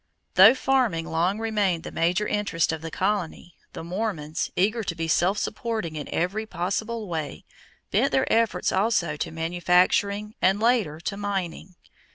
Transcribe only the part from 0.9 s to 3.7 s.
long remained the major interest of the colony,